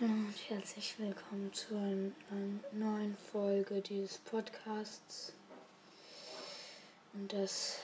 [0.00, 2.10] Hallo und herzlich willkommen zu einer
[2.72, 5.34] neuen Folge dieses Podcasts.
[7.12, 7.80] Und das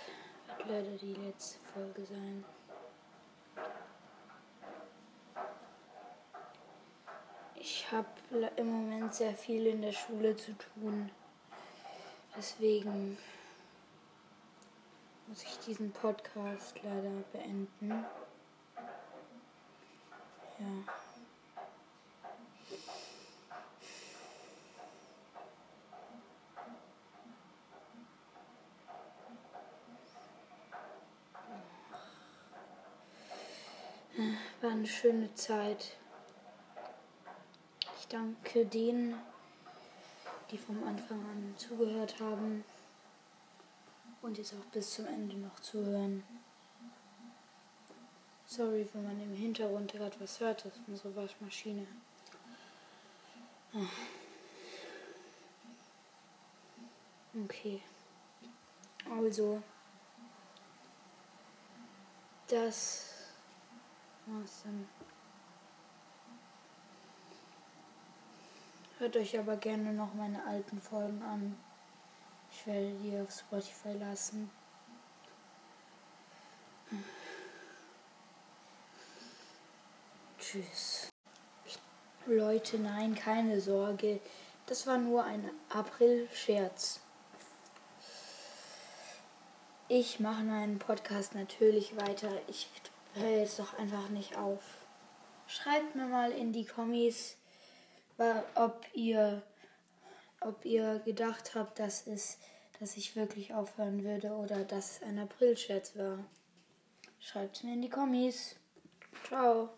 [0.47, 2.45] wird leider die letzte Folge sein.
[7.57, 8.09] Ich habe
[8.57, 11.11] im Moment sehr viel in der Schule zu tun.
[12.35, 13.19] Deswegen
[15.27, 18.07] muss ich diesen Podcast leider beenden.
[20.59, 20.95] Ja.
[34.67, 35.97] War eine schöne Zeit.
[38.01, 39.15] Ich danke denen,
[40.51, 42.65] die vom Anfang an zugehört haben
[44.23, 46.25] und jetzt auch bis zum Ende noch zuhören.
[48.47, 51.87] Sorry, wenn man im Hintergrund gerade was hört, das ist unsere Waschmaschine.
[57.45, 57.83] Okay.
[59.09, 59.63] Also,
[62.49, 63.06] das
[64.27, 64.89] dann.
[68.99, 71.57] Hört euch aber gerne noch meine alten Folgen an.
[72.51, 74.51] Ich werde die auf Spotify lassen.
[80.39, 81.09] Tschüss.
[82.27, 84.21] Leute, nein, keine Sorge.
[84.67, 87.01] Das war nur ein April-Scherz.
[89.89, 92.31] Ich mache meinen Podcast natürlich weiter.
[92.49, 92.69] Ich
[93.17, 94.63] höre jetzt doch einfach nicht auf.
[95.47, 97.37] Schreibt mir mal in die Kommis,
[98.55, 99.43] ob ihr,
[100.41, 102.39] ob ihr gedacht habt, dass, es,
[102.81, 106.19] dass ich wirklich aufhören würde oder dass es ein April-Scherz war.
[107.21, 108.57] Schreibt mir in die Kommis.
[109.27, 109.71] Ciao.